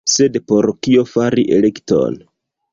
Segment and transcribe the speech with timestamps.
[0.11, 2.21] Sed por kio fari elekton?